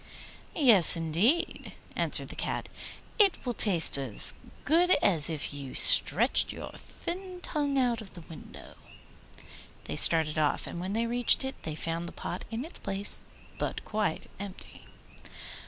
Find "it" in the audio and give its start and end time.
3.19-3.37, 11.45-11.53